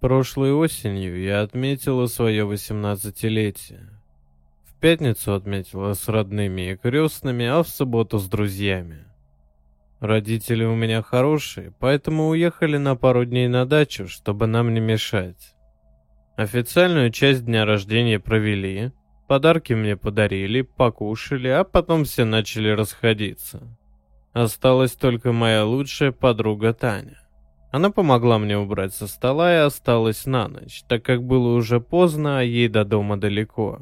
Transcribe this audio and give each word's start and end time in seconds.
Прошлой 0.00 0.52
осенью 0.54 1.20
я 1.22 1.42
отметила 1.42 2.06
свое 2.06 2.46
восемнадцатилетие. 2.46 3.90
В 4.64 4.74
пятницу 4.80 5.34
отметила 5.34 5.92
с 5.92 6.08
родными 6.08 6.72
и 6.72 6.76
крестными, 6.76 7.44
а 7.44 7.62
в 7.62 7.68
субботу 7.68 8.18
с 8.18 8.26
друзьями. 8.26 9.04
Родители 10.00 10.64
у 10.64 10.74
меня 10.74 11.02
хорошие, 11.02 11.74
поэтому 11.78 12.28
уехали 12.28 12.78
на 12.78 12.96
пару 12.96 13.26
дней 13.26 13.46
на 13.46 13.66
дачу, 13.66 14.08
чтобы 14.08 14.46
нам 14.46 14.72
не 14.72 14.80
мешать. 14.80 15.54
Официальную 16.34 17.10
часть 17.10 17.44
дня 17.44 17.66
рождения 17.66 18.18
провели, 18.18 18.92
подарки 19.28 19.74
мне 19.74 19.98
подарили, 19.98 20.62
покушали, 20.62 21.48
а 21.48 21.62
потом 21.64 22.04
все 22.04 22.24
начали 22.24 22.70
расходиться. 22.70 23.60
Осталась 24.32 24.92
только 24.92 25.32
моя 25.32 25.66
лучшая 25.66 26.12
подруга 26.12 26.72
Таня. 26.72 27.20
Она 27.70 27.90
помогла 27.90 28.38
мне 28.38 28.58
убрать 28.58 28.94
со 28.94 29.06
стола 29.06 29.52
и 29.52 29.58
осталась 29.58 30.26
на 30.26 30.48
ночь, 30.48 30.82
так 30.88 31.04
как 31.04 31.22
было 31.22 31.54
уже 31.54 31.80
поздно, 31.80 32.40
а 32.40 32.42
ей 32.42 32.68
до 32.68 32.84
дома 32.84 33.16
далеко. 33.16 33.80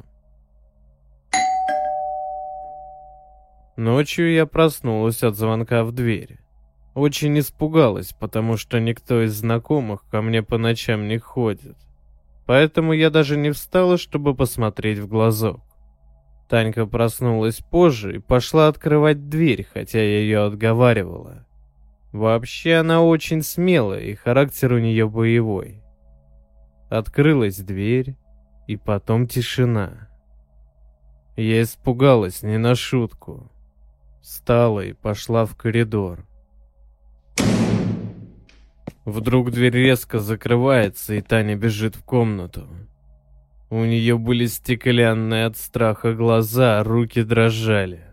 Ночью 3.75 4.31
я 4.31 4.45
проснулась 4.45 5.23
от 5.23 5.35
звонка 5.35 5.83
в 5.83 5.91
дверь. 5.91 6.39
Очень 6.93 7.39
испугалась, 7.39 8.11
потому 8.11 8.57
что 8.57 8.79
никто 8.79 9.23
из 9.23 9.33
знакомых 9.33 10.05
ко 10.11 10.21
мне 10.21 10.43
по 10.43 10.57
ночам 10.57 11.07
не 11.07 11.17
ходит. 11.17 11.77
Поэтому 12.45 12.93
я 12.93 13.09
даже 13.09 13.37
не 13.37 13.51
встала, 13.51 13.97
чтобы 13.97 14.35
посмотреть 14.35 14.99
в 14.99 15.07
глазок. 15.07 15.61
Танька 16.49 16.85
проснулась 16.87 17.59
позже 17.59 18.17
и 18.17 18.19
пошла 18.19 18.67
открывать 18.67 19.29
дверь, 19.29 19.65
хотя 19.71 19.99
я 19.99 20.19
ее 20.19 20.39
отговаривала. 20.39 21.45
Вообще 22.11 22.75
она 22.75 23.01
очень 23.01 23.43
смелая, 23.43 24.01
и 24.01 24.15
характер 24.15 24.73
у 24.73 24.79
нее 24.79 25.07
боевой. 25.07 25.83
Открылась 26.89 27.57
дверь, 27.57 28.15
и 28.67 28.77
потом 28.77 29.27
тишина. 29.27 30.09
Я 31.35 31.61
испугалась 31.61 32.41
не 32.41 32.57
на 32.57 32.75
шутку. 32.75 33.51
Встала 34.21 34.81
и 34.81 34.93
пошла 34.93 35.45
в 35.45 35.55
коридор. 35.55 36.25
Вдруг 39.05 39.51
дверь 39.51 39.73
резко 39.73 40.19
закрывается, 40.19 41.13
и 41.13 41.21
Таня 41.21 41.55
бежит 41.55 41.95
в 41.95 42.03
комнату. 42.03 42.67
У 43.69 43.85
нее 43.85 44.17
были 44.17 44.47
стеклянные 44.47 45.45
от 45.45 45.57
страха 45.57 46.13
глаза, 46.13 46.83
руки 46.83 47.23
дрожали. 47.23 48.03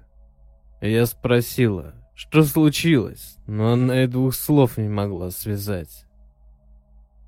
Я 0.80 1.06
спросила, 1.06 1.94
что 2.16 2.42
случилось, 2.44 3.36
но 3.46 3.72
она 3.72 4.04
и 4.04 4.06
двух 4.06 4.34
слов 4.34 4.78
не 4.78 4.88
могла 4.88 5.30
связать. 5.30 6.06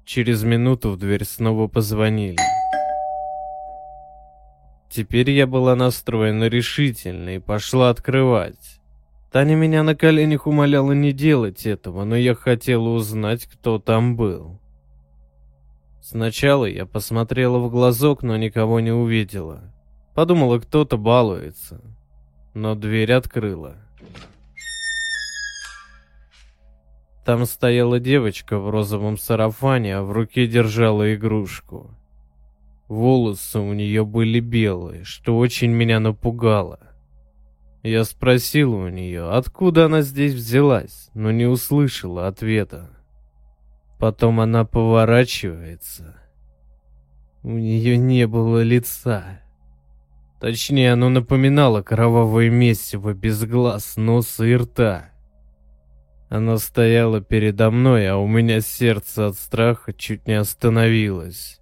Через 0.06 0.42
минуту 0.42 0.92
в 0.92 0.96
дверь 0.96 1.26
снова 1.26 1.68
позвонили. 1.68 2.38
Теперь 4.90 5.30
я 5.30 5.46
была 5.46 5.76
настроена 5.76 6.44
решительно 6.48 7.36
и 7.36 7.38
пошла 7.38 7.90
открывать. 7.90 8.80
Таня 9.30 9.56
меня 9.56 9.82
на 9.82 9.94
коленях 9.94 10.46
умоляла 10.46 10.92
не 10.92 11.12
делать 11.12 11.66
этого, 11.66 12.04
но 12.04 12.16
я 12.16 12.34
хотела 12.34 12.88
узнать, 12.88 13.44
кто 13.44 13.78
там 13.78 14.16
был. 14.16 14.58
Сначала 16.00 16.64
я 16.64 16.86
посмотрела 16.86 17.58
в 17.58 17.70
глазок, 17.70 18.22
но 18.22 18.38
никого 18.38 18.80
не 18.80 18.92
увидела. 18.92 19.74
Подумала, 20.14 20.58
кто-то 20.58 20.96
балуется. 20.96 21.82
Но 22.54 22.74
дверь 22.74 23.12
открыла. 23.12 23.76
Там 27.28 27.44
стояла 27.44 28.00
девочка 28.00 28.58
в 28.58 28.70
розовом 28.70 29.18
сарафане, 29.18 29.96
а 29.96 30.02
в 30.02 30.12
руке 30.12 30.46
держала 30.46 31.14
игрушку. 31.14 31.90
Волосы 32.88 33.58
у 33.58 33.74
нее 33.74 34.06
были 34.06 34.40
белые, 34.40 35.04
что 35.04 35.36
очень 35.36 35.70
меня 35.70 36.00
напугало. 36.00 36.80
Я 37.82 38.04
спросил 38.04 38.72
у 38.72 38.88
нее, 38.88 39.28
откуда 39.28 39.84
она 39.84 40.00
здесь 40.00 40.32
взялась, 40.32 41.10
но 41.12 41.30
не 41.30 41.44
услышала 41.44 42.28
ответа. 42.28 42.88
Потом 43.98 44.40
она 44.40 44.64
поворачивается. 44.64 46.16
У 47.42 47.50
нее 47.50 47.98
не 47.98 48.26
было 48.26 48.62
лица. 48.62 49.42
Точнее, 50.40 50.94
оно 50.94 51.10
напоминало 51.10 51.82
кровавое 51.82 52.48
месиво 52.48 53.12
без 53.12 53.44
глаз, 53.44 53.98
носа 53.98 54.46
и 54.46 54.56
рта. 54.56 55.10
Она 56.28 56.58
стояла 56.58 57.22
передо 57.22 57.70
мной, 57.70 58.08
а 58.08 58.16
у 58.16 58.26
меня 58.26 58.60
сердце 58.60 59.28
от 59.28 59.36
страха 59.36 59.94
чуть 59.94 60.26
не 60.26 60.34
остановилось. 60.34 61.60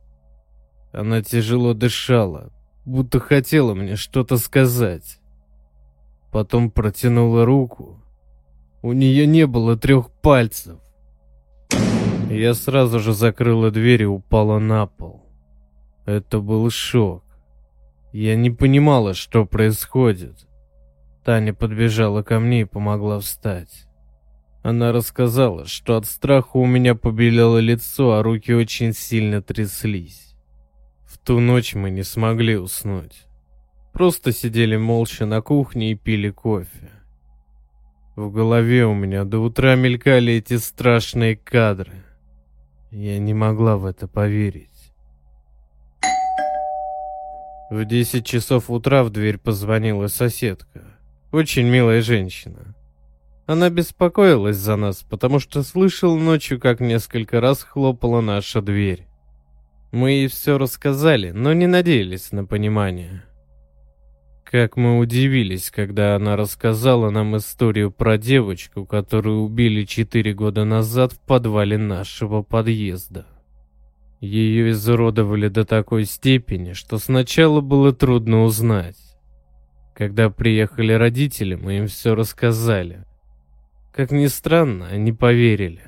Она 0.92 1.22
тяжело 1.22 1.72
дышала, 1.72 2.52
будто 2.84 3.20
хотела 3.20 3.74
мне 3.74 3.94
что-то 3.94 4.38
сказать. 4.38 5.20
Потом 6.32 6.70
протянула 6.70 7.44
руку. 7.44 8.02
У 8.82 8.92
нее 8.92 9.26
не 9.26 9.46
было 9.46 9.76
трех 9.76 10.10
пальцев. 10.10 10.80
Я 12.28 12.54
сразу 12.54 12.98
же 12.98 13.12
закрыла 13.12 13.70
дверь 13.70 14.02
и 14.02 14.06
упала 14.06 14.58
на 14.58 14.86
пол. 14.86 15.22
Это 16.06 16.40
был 16.40 16.68
шок. 16.70 17.24
Я 18.12 18.34
не 18.34 18.50
понимала, 18.50 19.14
что 19.14 19.46
происходит. 19.46 20.46
Таня 21.24 21.54
подбежала 21.54 22.22
ко 22.22 22.40
мне 22.40 22.62
и 22.62 22.64
помогла 22.64 23.20
встать. 23.20 23.85
Она 24.66 24.90
рассказала, 24.90 25.64
что 25.64 25.96
от 25.96 26.06
страха 26.06 26.56
у 26.56 26.66
меня 26.66 26.96
побелело 26.96 27.58
лицо, 27.58 28.14
а 28.14 28.22
руки 28.24 28.52
очень 28.52 28.94
сильно 28.94 29.40
тряслись. 29.40 30.34
В 31.04 31.18
ту 31.18 31.38
ночь 31.38 31.76
мы 31.76 31.88
не 31.88 32.02
смогли 32.02 32.56
уснуть. 32.56 33.26
Просто 33.92 34.32
сидели 34.32 34.76
молча 34.76 35.24
на 35.24 35.40
кухне 35.40 35.92
и 35.92 35.94
пили 35.94 36.30
кофе. 36.30 36.90
В 38.16 38.32
голове 38.32 38.86
у 38.86 38.92
меня 38.92 39.22
до 39.22 39.38
утра 39.38 39.76
мелькали 39.76 40.32
эти 40.32 40.56
страшные 40.56 41.36
кадры. 41.36 42.02
Я 42.90 43.20
не 43.20 43.34
могла 43.34 43.76
в 43.76 43.86
это 43.86 44.08
поверить. 44.08 44.92
В 47.70 47.84
10 47.84 48.26
часов 48.26 48.68
утра 48.68 49.04
в 49.04 49.10
дверь 49.10 49.38
позвонила 49.38 50.08
соседка. 50.08 50.82
Очень 51.30 51.68
милая 51.68 52.02
женщина. 52.02 52.74
Она 53.46 53.70
беспокоилась 53.70 54.56
за 54.56 54.74
нас, 54.74 55.04
потому 55.08 55.38
что 55.38 55.62
слышал 55.62 56.18
ночью, 56.18 56.58
как 56.58 56.80
несколько 56.80 57.40
раз 57.40 57.62
хлопала 57.62 58.20
наша 58.20 58.60
дверь. 58.60 59.06
Мы 59.92 60.10
ей 60.10 60.26
все 60.26 60.58
рассказали, 60.58 61.30
но 61.30 61.52
не 61.52 61.68
надеялись 61.68 62.32
на 62.32 62.44
понимание. 62.44 63.22
Как 64.44 64.76
мы 64.76 64.98
удивились, 64.98 65.70
когда 65.70 66.16
она 66.16 66.36
рассказала 66.36 67.10
нам 67.10 67.36
историю 67.36 67.92
про 67.92 68.18
девочку, 68.18 68.84
которую 68.84 69.42
убили 69.42 69.84
четыре 69.84 70.34
года 70.34 70.64
назад 70.64 71.12
в 71.12 71.20
подвале 71.20 71.78
нашего 71.78 72.42
подъезда. 72.42 73.26
Ее 74.20 74.70
изуродовали 74.70 75.48
до 75.48 75.64
такой 75.64 76.04
степени, 76.04 76.72
что 76.72 76.98
сначала 76.98 77.60
было 77.60 77.92
трудно 77.92 78.42
узнать. 78.42 78.96
Когда 79.94 80.30
приехали 80.30 80.92
родители, 80.92 81.54
мы 81.54 81.78
им 81.78 81.86
все 81.86 82.14
рассказали. 82.14 83.05
Как 83.96 84.10
ни 84.10 84.26
странно, 84.26 84.88
они 84.88 85.10
поверили. 85.10 85.80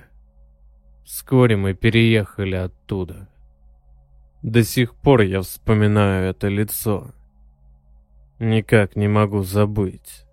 Вскоре 1.04 1.58
мы 1.58 1.74
переехали 1.74 2.54
оттуда. 2.54 3.28
До 4.40 4.64
сих 4.64 4.94
пор 4.94 5.20
я 5.20 5.42
вспоминаю 5.42 6.30
это 6.30 6.48
лицо. 6.48 7.12
Никак 8.38 8.96
не 8.96 9.08
могу 9.08 9.42
забыть. 9.42 10.24